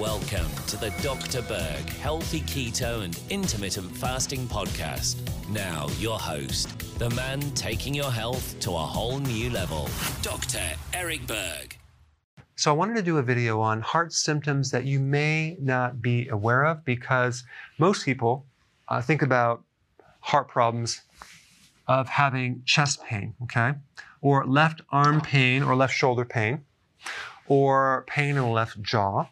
Welcome 0.00 0.48
to 0.68 0.78
the 0.78 0.88
Dr. 1.02 1.42
Berg 1.42 1.86
Healthy 1.90 2.40
Keto 2.40 3.04
and 3.04 3.20
Intermittent 3.28 3.94
Fasting 3.94 4.46
Podcast. 4.46 5.18
Now, 5.50 5.88
your 5.98 6.18
host, 6.18 6.98
the 6.98 7.10
man 7.10 7.42
taking 7.50 7.94
your 7.94 8.10
health 8.10 8.58
to 8.60 8.70
a 8.70 8.78
whole 8.78 9.18
new 9.18 9.50
level, 9.50 9.90
Dr. 10.22 10.62
Eric 10.94 11.26
Berg. 11.26 11.76
So, 12.56 12.70
I 12.70 12.74
wanted 12.74 12.94
to 12.94 13.02
do 13.02 13.18
a 13.18 13.22
video 13.22 13.60
on 13.60 13.82
heart 13.82 14.14
symptoms 14.14 14.70
that 14.70 14.86
you 14.86 15.00
may 15.00 15.58
not 15.60 16.00
be 16.00 16.28
aware 16.28 16.64
of 16.64 16.82
because 16.82 17.44
most 17.76 18.02
people 18.02 18.46
uh, 18.88 19.02
think 19.02 19.20
about 19.20 19.62
heart 20.20 20.48
problems 20.48 21.02
of 21.88 22.08
having 22.08 22.62
chest 22.64 23.04
pain, 23.04 23.34
okay, 23.42 23.74
or 24.22 24.46
left 24.46 24.80
arm 24.88 25.20
pain 25.20 25.62
or 25.62 25.76
left 25.76 25.92
shoulder 25.92 26.24
pain, 26.24 26.64
or 27.48 28.06
pain 28.08 28.30
in 28.30 28.36
the 28.36 28.46
left 28.46 28.80
jaw, 28.80 29.26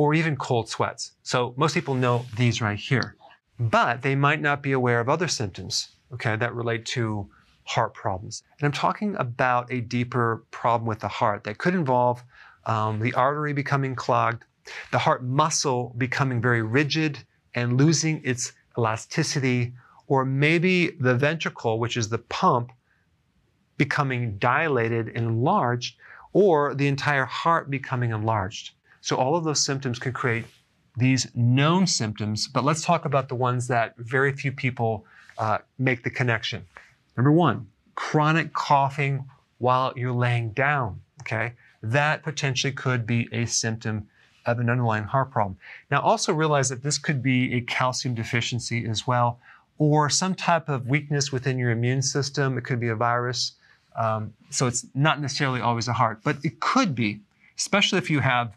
or 0.00 0.14
even 0.14 0.34
cold 0.34 0.66
sweats. 0.66 1.12
So 1.22 1.52
most 1.58 1.74
people 1.74 1.94
know 1.94 2.24
these 2.34 2.62
right 2.62 2.78
here, 2.78 3.16
but 3.58 4.00
they 4.00 4.14
might 4.14 4.40
not 4.40 4.62
be 4.62 4.72
aware 4.72 4.98
of 4.98 5.10
other 5.10 5.28
symptoms, 5.28 5.88
okay, 6.14 6.36
that 6.36 6.54
relate 6.54 6.86
to 6.96 7.28
heart 7.64 7.92
problems. 7.92 8.42
And 8.58 8.64
I'm 8.64 8.72
talking 8.72 9.14
about 9.16 9.70
a 9.70 9.82
deeper 9.82 10.46
problem 10.52 10.88
with 10.88 11.00
the 11.00 11.08
heart 11.08 11.44
that 11.44 11.58
could 11.58 11.74
involve 11.74 12.24
um, 12.64 12.98
the 12.98 13.12
artery 13.12 13.52
becoming 13.52 13.94
clogged, 13.94 14.44
the 14.90 14.98
heart 14.98 15.22
muscle 15.22 15.94
becoming 15.98 16.40
very 16.40 16.62
rigid 16.62 17.18
and 17.54 17.76
losing 17.76 18.22
its 18.24 18.54
elasticity, 18.78 19.74
or 20.06 20.24
maybe 20.24 20.92
the 20.98 21.14
ventricle, 21.14 21.78
which 21.78 21.98
is 21.98 22.08
the 22.08 22.24
pump, 22.40 22.72
becoming 23.76 24.38
dilated 24.38 25.08
and 25.08 25.26
enlarged, 25.26 25.96
or 26.32 26.74
the 26.74 26.88
entire 26.88 27.26
heart 27.26 27.68
becoming 27.68 28.12
enlarged. 28.12 28.70
So 29.00 29.16
all 29.16 29.36
of 29.36 29.44
those 29.44 29.64
symptoms 29.64 29.98
could 29.98 30.14
create 30.14 30.44
these 30.96 31.28
known 31.34 31.86
symptoms, 31.86 32.48
but 32.48 32.64
let's 32.64 32.82
talk 32.82 33.04
about 33.04 33.28
the 33.28 33.34
ones 33.34 33.68
that 33.68 33.96
very 33.96 34.32
few 34.32 34.52
people 34.52 35.04
uh, 35.38 35.58
make 35.78 36.02
the 36.02 36.10
connection. 36.10 36.66
Number 37.16 37.32
one, 37.32 37.68
chronic 37.94 38.52
coughing 38.52 39.24
while 39.58 39.92
you're 39.96 40.12
laying 40.12 40.50
down. 40.50 41.00
Okay, 41.20 41.52
that 41.82 42.22
potentially 42.22 42.72
could 42.72 43.06
be 43.06 43.28
a 43.32 43.46
symptom 43.46 44.08
of 44.46 44.58
an 44.58 44.70
underlying 44.70 45.04
heart 45.04 45.30
problem. 45.30 45.56
Now, 45.90 46.00
also 46.00 46.32
realize 46.32 46.68
that 46.70 46.82
this 46.82 46.98
could 46.98 47.22
be 47.22 47.54
a 47.54 47.60
calcium 47.60 48.14
deficiency 48.14 48.86
as 48.86 49.06
well, 49.06 49.38
or 49.78 50.08
some 50.10 50.34
type 50.34 50.68
of 50.68 50.86
weakness 50.86 51.30
within 51.30 51.58
your 51.58 51.70
immune 51.70 52.02
system. 52.02 52.56
It 52.58 52.64
could 52.64 52.80
be 52.80 52.88
a 52.88 52.96
virus. 52.96 53.52
Um, 53.96 54.32
so 54.50 54.66
it's 54.66 54.86
not 54.94 55.20
necessarily 55.20 55.60
always 55.60 55.88
a 55.88 55.92
heart, 55.92 56.20
but 56.22 56.36
it 56.42 56.60
could 56.60 56.94
be, 56.94 57.20
especially 57.58 57.98
if 57.98 58.08
you 58.08 58.20
have 58.20 58.56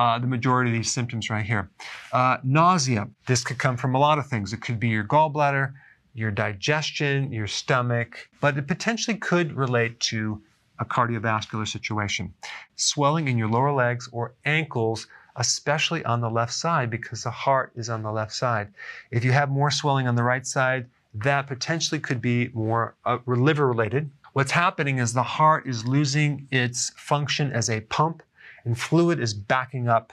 uh, 0.00 0.18
the 0.18 0.26
majority 0.26 0.70
of 0.70 0.74
these 0.74 0.90
symptoms 0.90 1.28
right 1.28 1.44
here. 1.44 1.68
Uh, 2.10 2.38
nausea. 2.42 3.06
This 3.26 3.44
could 3.44 3.58
come 3.58 3.76
from 3.76 3.94
a 3.94 3.98
lot 3.98 4.18
of 4.18 4.26
things. 4.26 4.54
It 4.54 4.62
could 4.62 4.80
be 4.80 4.88
your 4.88 5.04
gallbladder, 5.04 5.74
your 6.14 6.30
digestion, 6.30 7.30
your 7.30 7.46
stomach, 7.46 8.26
but 8.40 8.56
it 8.56 8.66
potentially 8.66 9.18
could 9.18 9.52
relate 9.52 10.00
to 10.12 10.40
a 10.78 10.86
cardiovascular 10.86 11.68
situation. 11.68 12.32
Swelling 12.76 13.28
in 13.28 13.36
your 13.36 13.48
lower 13.48 13.72
legs 13.72 14.08
or 14.10 14.32
ankles, 14.46 15.06
especially 15.36 16.02
on 16.06 16.22
the 16.22 16.30
left 16.30 16.54
side, 16.54 16.88
because 16.88 17.24
the 17.24 17.30
heart 17.30 17.70
is 17.74 17.90
on 17.90 18.02
the 18.02 18.10
left 18.10 18.32
side. 18.32 18.68
If 19.10 19.22
you 19.22 19.32
have 19.32 19.50
more 19.50 19.70
swelling 19.70 20.08
on 20.08 20.16
the 20.16 20.22
right 20.22 20.46
side, 20.46 20.88
that 21.12 21.46
potentially 21.46 22.00
could 22.00 22.22
be 22.22 22.48
more 22.54 22.94
uh, 23.04 23.18
liver 23.26 23.68
related. 23.68 24.10
What's 24.32 24.52
happening 24.52 24.96
is 24.96 25.12
the 25.12 25.22
heart 25.22 25.66
is 25.66 25.84
losing 25.84 26.48
its 26.50 26.90
function 26.96 27.52
as 27.52 27.68
a 27.68 27.82
pump 27.82 28.22
and 28.64 28.78
fluid 28.78 29.20
is 29.20 29.34
backing 29.34 29.88
up 29.88 30.12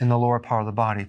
in 0.00 0.08
the 0.08 0.18
lower 0.18 0.38
part 0.38 0.62
of 0.62 0.66
the 0.66 0.72
body. 0.72 1.06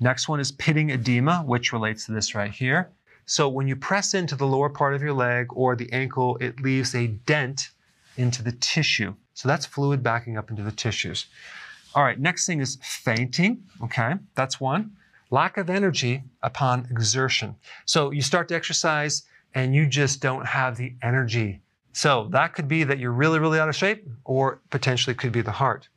Next 0.00 0.28
one 0.28 0.40
is 0.40 0.52
pitting 0.52 0.90
edema, 0.90 1.42
which 1.44 1.72
relates 1.72 2.06
to 2.06 2.12
this 2.12 2.34
right 2.34 2.52
here. 2.52 2.90
So 3.26 3.48
when 3.48 3.68
you 3.68 3.76
press 3.76 4.14
into 4.14 4.36
the 4.36 4.46
lower 4.46 4.68
part 4.68 4.94
of 4.94 5.02
your 5.02 5.12
leg 5.12 5.48
or 5.50 5.76
the 5.76 5.92
ankle, 5.92 6.38
it 6.40 6.60
leaves 6.60 6.94
a 6.94 7.08
dent 7.08 7.70
into 8.16 8.42
the 8.42 8.52
tissue. 8.52 9.14
So 9.34 9.48
that's 9.48 9.66
fluid 9.66 10.02
backing 10.02 10.38
up 10.38 10.50
into 10.50 10.62
the 10.62 10.72
tissues. 10.72 11.26
All 11.94 12.04
right, 12.04 12.18
next 12.18 12.46
thing 12.46 12.60
is 12.60 12.78
fainting. 12.82 13.64
Okay, 13.82 14.14
that's 14.34 14.60
one. 14.60 14.92
Lack 15.30 15.56
of 15.56 15.68
energy 15.68 16.22
upon 16.42 16.86
exertion. 16.90 17.56
So 17.84 18.10
you 18.12 18.22
start 18.22 18.48
to 18.48 18.54
exercise 18.54 19.24
and 19.54 19.74
you 19.74 19.86
just 19.86 20.20
don't 20.20 20.46
have 20.46 20.76
the 20.76 20.94
energy. 21.02 21.60
So 21.92 22.28
that 22.30 22.54
could 22.54 22.68
be 22.68 22.84
that 22.84 22.98
you're 22.98 23.12
really, 23.12 23.38
really 23.38 23.58
out 23.58 23.68
of 23.68 23.74
shape, 23.76 24.06
or 24.24 24.60
potentially 24.70 25.14
could 25.14 25.32
be 25.32 25.42
the 25.42 25.50
heart. 25.50 25.88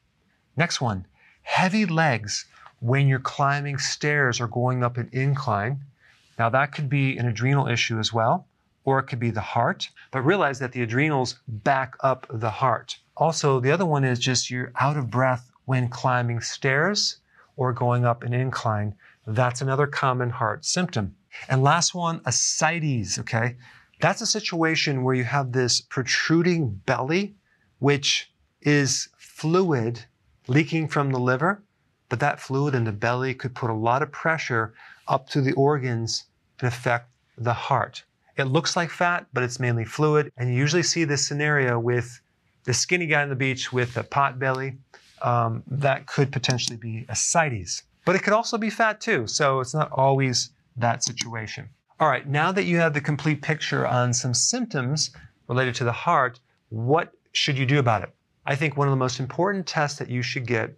Next 0.57 0.81
one, 0.81 1.05
heavy 1.43 1.85
legs 1.85 2.45
when 2.79 3.07
you're 3.07 3.19
climbing 3.19 3.77
stairs 3.77 4.41
or 4.41 4.47
going 4.47 4.83
up 4.83 4.97
an 4.97 5.09
incline. 5.11 5.79
Now, 6.37 6.49
that 6.49 6.73
could 6.73 6.89
be 6.89 7.17
an 7.17 7.27
adrenal 7.27 7.67
issue 7.67 7.99
as 7.99 8.11
well, 8.11 8.47
or 8.83 8.99
it 8.99 9.03
could 9.03 9.19
be 9.19 9.29
the 9.29 9.41
heart, 9.41 9.89
but 10.11 10.21
realize 10.21 10.59
that 10.59 10.71
the 10.71 10.81
adrenals 10.81 11.39
back 11.47 11.95
up 12.01 12.25
the 12.29 12.49
heart. 12.49 12.97
Also, 13.15 13.59
the 13.59 13.71
other 13.71 13.85
one 13.85 14.03
is 14.03 14.19
just 14.19 14.49
you're 14.49 14.71
out 14.79 14.97
of 14.97 15.11
breath 15.11 15.51
when 15.65 15.87
climbing 15.87 16.41
stairs 16.41 17.17
or 17.55 17.71
going 17.71 18.05
up 18.05 18.23
an 18.23 18.33
incline. 18.33 18.95
That's 19.27 19.61
another 19.61 19.87
common 19.87 20.31
heart 20.31 20.65
symptom. 20.65 21.15
And 21.47 21.63
last 21.63 21.93
one, 21.93 22.21
ascites, 22.25 23.19
okay? 23.19 23.55
That's 23.99 24.21
a 24.21 24.25
situation 24.25 25.03
where 25.03 25.13
you 25.13 25.23
have 25.23 25.51
this 25.51 25.79
protruding 25.79 26.81
belly, 26.85 27.35
which 27.77 28.31
is 28.61 29.09
fluid 29.17 30.05
leaking 30.51 30.87
from 30.89 31.11
the 31.11 31.19
liver, 31.19 31.63
but 32.09 32.19
that 32.19 32.39
fluid 32.39 32.75
in 32.75 32.83
the 32.83 32.91
belly 32.91 33.33
could 33.33 33.55
put 33.55 33.69
a 33.69 33.73
lot 33.73 34.01
of 34.01 34.11
pressure 34.11 34.73
up 35.07 35.29
to 35.29 35.39
the 35.39 35.53
organs 35.53 36.25
and 36.59 36.67
affect 36.67 37.09
the 37.37 37.53
heart. 37.53 38.03
It 38.37 38.45
looks 38.45 38.75
like 38.75 38.89
fat, 38.89 39.27
but 39.33 39.43
it's 39.43 39.59
mainly 39.59 39.85
fluid. 39.85 40.31
And 40.37 40.49
you 40.49 40.55
usually 40.55 40.83
see 40.83 41.05
this 41.05 41.25
scenario 41.25 41.79
with 41.79 42.21
the 42.65 42.73
skinny 42.73 43.05
guy 43.05 43.21
on 43.21 43.29
the 43.29 43.35
beach 43.35 43.71
with 43.71 43.95
a 43.95 44.03
pot 44.03 44.39
belly. 44.39 44.77
Um, 45.21 45.63
that 45.67 46.07
could 46.07 46.31
potentially 46.31 46.77
be 46.77 47.05
ascites. 47.07 47.83
But 48.05 48.15
it 48.15 48.23
could 48.23 48.33
also 48.33 48.57
be 48.57 48.71
fat 48.71 48.99
too. 48.99 49.27
So 49.27 49.59
it's 49.59 49.73
not 49.73 49.91
always 49.91 50.49
that 50.77 51.03
situation. 51.03 51.69
All 51.99 52.09
right, 52.09 52.27
now 52.27 52.51
that 52.51 52.63
you 52.63 52.77
have 52.77 52.93
the 52.93 53.01
complete 53.01 53.41
picture 53.43 53.85
on 53.85 54.13
some 54.13 54.33
symptoms 54.33 55.11
related 55.47 55.75
to 55.75 55.83
the 55.83 55.91
heart, 55.91 56.39
what 56.69 57.13
should 57.31 57.57
you 57.57 57.67
do 57.67 57.77
about 57.77 58.01
it? 58.01 58.09
I 58.45 58.55
think 58.55 58.75
one 58.75 58.87
of 58.87 58.91
the 58.91 58.97
most 58.97 59.19
important 59.19 59.67
tests 59.67 59.99
that 59.99 60.09
you 60.09 60.21
should 60.21 60.47
get 60.47 60.73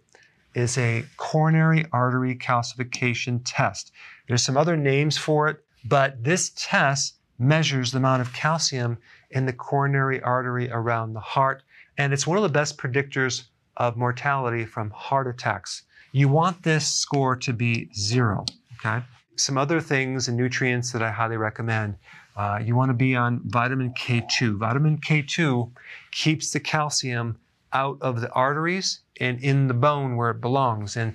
is 0.54 0.76
a 0.78 1.04
coronary 1.16 1.86
artery 1.92 2.36
calcification 2.36 3.40
test. 3.44 3.92
There's 4.28 4.42
some 4.42 4.56
other 4.56 4.76
names 4.76 5.16
for 5.16 5.48
it, 5.48 5.64
but 5.84 6.22
this 6.22 6.52
test 6.56 7.16
measures 7.38 7.90
the 7.90 7.98
amount 7.98 8.22
of 8.22 8.32
calcium 8.32 8.98
in 9.30 9.46
the 9.46 9.52
coronary 9.52 10.22
artery 10.22 10.70
around 10.70 11.14
the 11.14 11.20
heart, 11.20 11.62
and 11.98 12.12
it's 12.12 12.26
one 12.26 12.36
of 12.36 12.42
the 12.42 12.48
best 12.48 12.78
predictors 12.78 13.44
of 13.76 13.96
mortality 13.96 14.64
from 14.64 14.90
heart 14.90 15.26
attacks. 15.26 15.82
You 16.12 16.28
want 16.28 16.62
this 16.62 16.86
score 16.86 17.34
to 17.36 17.52
be 17.52 17.90
zero, 17.92 18.44
okay? 18.78 19.04
Some 19.36 19.58
other 19.58 19.80
things 19.80 20.28
and 20.28 20.36
nutrients 20.36 20.92
that 20.92 21.02
I 21.02 21.10
highly 21.10 21.36
recommend. 21.36 21.96
Uh, 22.36 22.60
you 22.62 22.76
want 22.76 22.90
to 22.90 22.94
be 22.94 23.16
on 23.16 23.40
vitamin 23.46 23.92
K2. 23.94 24.58
Vitamin 24.58 24.98
K2 24.98 25.72
keeps 26.12 26.52
the 26.52 26.60
calcium 26.60 27.36
out 27.74 27.98
of 28.00 28.20
the 28.20 28.30
arteries 28.32 29.00
and 29.20 29.40
in 29.40 29.66
the 29.66 29.74
bone 29.74 30.16
where 30.16 30.30
it 30.30 30.40
belongs. 30.40 30.96
And 30.96 31.14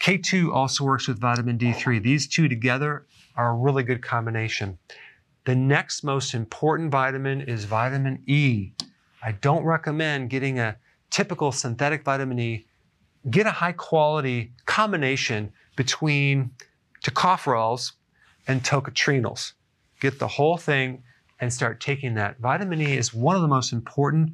K2 0.00 0.52
also 0.52 0.84
works 0.84 1.08
with 1.08 1.20
vitamin 1.20 1.58
D3. 1.58 2.02
These 2.02 2.28
two 2.28 2.48
together 2.48 3.06
are 3.36 3.50
a 3.50 3.54
really 3.54 3.82
good 3.82 4.02
combination. 4.02 4.78
The 5.44 5.54
next 5.54 6.02
most 6.02 6.34
important 6.34 6.90
vitamin 6.90 7.40
is 7.40 7.64
vitamin 7.64 8.22
E. 8.26 8.72
I 9.22 9.32
don't 9.32 9.64
recommend 9.64 10.30
getting 10.30 10.58
a 10.58 10.76
typical 11.10 11.52
synthetic 11.52 12.04
vitamin 12.04 12.38
E. 12.38 12.66
Get 13.30 13.46
a 13.46 13.50
high 13.50 13.72
quality 13.72 14.52
combination 14.66 15.52
between 15.76 16.50
tocopherols 17.02 17.92
and 18.46 18.62
tocotrienols. 18.62 19.52
Get 20.00 20.18
the 20.18 20.28
whole 20.28 20.56
thing 20.56 21.02
and 21.40 21.52
start 21.52 21.80
taking 21.80 22.14
that. 22.14 22.38
Vitamin 22.38 22.80
E 22.80 22.96
is 22.96 23.12
one 23.12 23.36
of 23.36 23.42
the 23.42 23.48
most 23.48 23.72
important 23.72 24.32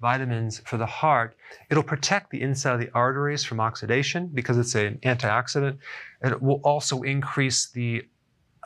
vitamins 0.00 0.60
for 0.60 0.76
the 0.76 0.86
heart. 0.86 1.36
It'll 1.70 1.82
protect 1.82 2.30
the 2.30 2.40
inside 2.40 2.74
of 2.74 2.80
the 2.80 2.90
arteries 2.94 3.44
from 3.44 3.60
oxidation 3.60 4.30
because 4.32 4.58
it's 4.58 4.74
an 4.74 4.98
antioxidant. 5.02 5.78
It 6.22 6.40
will 6.40 6.60
also 6.64 7.02
increase 7.02 7.70
the 7.70 8.02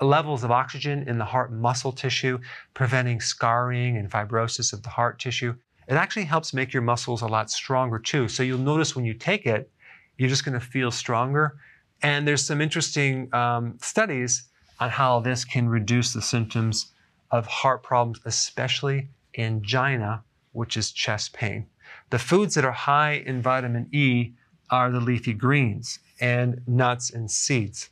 levels 0.01 0.45
of 0.45 0.51
oxygen 0.51 1.09
in 1.09 1.19
the 1.19 1.25
heart 1.25 1.53
muscle 1.53 1.93
tissue, 1.93 2.39
preventing 2.73 3.21
scarring 3.21 3.97
and 3.97 4.11
fibrosis 4.11 4.73
of 4.73 4.83
the 4.83 4.89
heart 4.89 5.19
tissue. 5.19 5.55
It 5.89 5.95
actually 5.95 6.25
helps 6.25 6.55
make 6.55 6.73
your 6.73 6.83
muscles 6.83 7.23
a 7.23 7.27
lot 7.27 7.51
stronger 7.51 7.99
too. 7.99 8.29
So 8.29 8.43
you'll 8.43 8.59
notice 8.59 8.97
when 8.97 9.05
you 9.05 9.15
take 9.15 9.47
it, 9.47 9.71
you're 10.17 10.29
just 10.29 10.45
going 10.45 10.59
to 10.59 10.65
feel 10.65 10.91
stronger. 10.91 11.57
And 12.03 12.27
there's 12.27 12.45
some 12.45 12.61
interesting 12.61 13.33
um, 13.35 13.79
studies 13.81 14.49
on 14.81 14.91
how 14.91 15.21
this 15.21 15.45
can 15.45 15.69
reduce 15.69 16.13
the 16.13 16.23
symptoms 16.23 16.93
of 17.31 17.47
heart 17.47 17.83
problems, 17.83 18.21
especially 18.25 19.09
angina 19.37 20.23
which 20.55 20.77
is 20.77 20.93
chest 20.93 21.33
pain. 21.33 21.67
The 22.11 22.19
foods 22.19 22.55
that 22.55 22.65
are 22.65 22.73
high 22.73 23.23
in 23.27 23.43
vitamin 23.43 23.89
E 23.93 24.33
are 24.71 24.91
the 24.91 25.01
leafy 25.01 25.35
greens 25.35 25.99
and 26.21 26.61
nuts 26.67 27.11
and 27.11 27.31
seeds. 27.31 27.91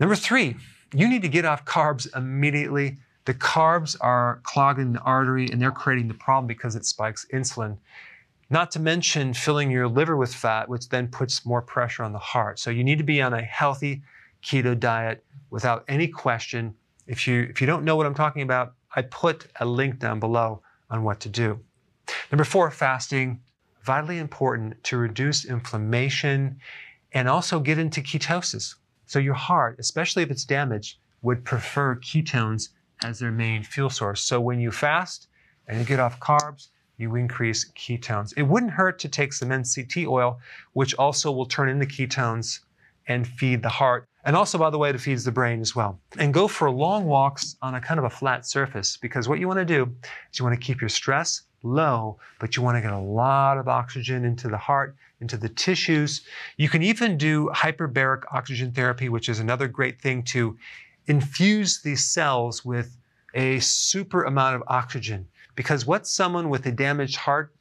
Number 0.00 0.16
three, 0.16 0.56
you 0.92 1.08
need 1.08 1.22
to 1.22 1.28
get 1.28 1.44
off 1.44 1.64
carbs 1.64 2.06
immediately. 2.16 2.98
The 3.24 3.34
carbs 3.34 3.96
are 4.00 4.40
clogging 4.44 4.92
the 4.92 5.00
artery 5.00 5.48
and 5.50 5.60
they're 5.60 5.70
creating 5.70 6.08
the 6.08 6.14
problem 6.14 6.46
because 6.46 6.76
it 6.76 6.84
spikes 6.84 7.26
insulin. 7.32 7.78
Not 8.50 8.70
to 8.72 8.80
mention 8.80 9.34
filling 9.34 9.70
your 9.70 9.88
liver 9.88 10.16
with 10.16 10.34
fat, 10.34 10.68
which 10.68 10.88
then 10.88 11.08
puts 11.08 11.46
more 11.46 11.62
pressure 11.62 12.04
on 12.04 12.12
the 12.12 12.18
heart. 12.18 12.58
So 12.58 12.70
you 12.70 12.84
need 12.84 12.98
to 12.98 13.04
be 13.04 13.22
on 13.22 13.32
a 13.32 13.42
healthy 13.42 14.02
keto 14.42 14.78
diet 14.78 15.24
without 15.50 15.84
any 15.88 16.06
question. 16.06 16.74
If 17.06 17.26
you 17.26 17.46
if 17.50 17.60
you 17.60 17.66
don't 17.66 17.84
know 17.84 17.96
what 17.96 18.06
I'm 18.06 18.14
talking 18.14 18.42
about, 18.42 18.74
I 18.94 19.02
put 19.02 19.46
a 19.60 19.64
link 19.64 19.98
down 19.98 20.20
below 20.20 20.62
on 20.94 21.02
what 21.02 21.18
to 21.20 21.28
do. 21.28 21.58
Number 22.30 22.44
four, 22.44 22.70
fasting, 22.70 23.40
vitally 23.82 24.18
important 24.18 24.82
to 24.84 24.96
reduce 24.96 25.44
inflammation 25.44 26.56
and 27.12 27.28
also 27.28 27.58
get 27.58 27.78
into 27.78 28.00
ketosis. 28.00 28.76
So 29.06 29.18
your 29.18 29.34
heart, 29.34 29.76
especially 29.80 30.22
if 30.22 30.30
it's 30.30 30.44
damaged, 30.44 30.98
would 31.22 31.44
prefer 31.44 31.96
ketones 31.96 32.68
as 33.02 33.18
their 33.18 33.32
main 33.32 33.64
fuel 33.64 33.90
source. 33.90 34.22
So 34.22 34.40
when 34.40 34.60
you 34.60 34.70
fast 34.70 35.26
and 35.66 35.78
you 35.78 35.84
get 35.84 35.98
off 35.98 36.20
carbs, 36.20 36.68
you 36.96 37.16
increase 37.16 37.70
ketones. 37.72 38.32
It 38.36 38.44
wouldn't 38.44 38.72
hurt 38.72 39.00
to 39.00 39.08
take 39.08 39.32
some 39.32 39.48
MCT 39.48 40.06
oil, 40.06 40.38
which 40.74 40.94
also 40.94 41.32
will 41.32 41.46
turn 41.46 41.68
into 41.68 41.86
ketones 41.86 42.60
and 43.08 43.26
feed 43.26 43.62
the 43.62 43.68
heart. 43.68 44.08
And 44.24 44.34
also, 44.36 44.56
by 44.56 44.70
the 44.70 44.78
way, 44.78 44.90
it 44.90 44.98
feeds 45.00 45.24
the 45.24 45.32
brain 45.32 45.60
as 45.60 45.76
well. 45.76 46.00
And 46.18 46.32
go 46.32 46.48
for 46.48 46.70
long 46.70 47.04
walks 47.04 47.56
on 47.60 47.74
a 47.74 47.80
kind 47.80 47.98
of 47.98 48.04
a 48.04 48.10
flat 48.10 48.46
surface 48.46 48.96
because 48.96 49.28
what 49.28 49.38
you 49.38 49.46
want 49.46 49.58
to 49.58 49.64
do 49.64 49.82
is 50.32 50.38
you 50.38 50.44
want 50.44 50.58
to 50.58 50.66
keep 50.66 50.80
your 50.80 50.88
stress 50.88 51.42
low, 51.62 52.18
but 52.40 52.56
you 52.56 52.62
want 52.62 52.76
to 52.76 52.80
get 52.80 52.92
a 52.92 52.98
lot 52.98 53.58
of 53.58 53.68
oxygen 53.68 54.24
into 54.24 54.48
the 54.48 54.56
heart, 54.56 54.96
into 55.20 55.36
the 55.36 55.48
tissues. 55.48 56.22
You 56.56 56.68
can 56.68 56.82
even 56.82 57.18
do 57.18 57.50
hyperbaric 57.54 58.22
oxygen 58.32 58.72
therapy, 58.72 59.08
which 59.08 59.28
is 59.28 59.40
another 59.40 59.68
great 59.68 60.00
thing 60.00 60.22
to 60.24 60.56
infuse 61.06 61.82
these 61.82 62.04
cells 62.04 62.64
with 62.64 62.96
a 63.34 63.60
super 63.60 64.24
amount 64.24 64.56
of 64.56 64.62
oxygen. 64.68 65.26
Because 65.54 65.86
what 65.86 66.06
someone 66.06 66.48
with 66.48 66.66
a 66.66 66.72
damaged 66.72 67.16
heart 67.16 67.54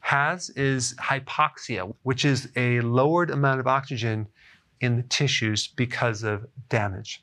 has 0.00 0.50
is 0.50 0.94
hypoxia, 0.94 1.92
which 2.02 2.24
is 2.24 2.48
a 2.56 2.80
lowered 2.80 3.30
amount 3.30 3.60
of 3.60 3.66
oxygen 3.66 4.26
in 4.80 4.96
the 4.96 5.02
tissues 5.02 5.66
because 5.68 6.22
of 6.22 6.46
damage. 6.68 7.22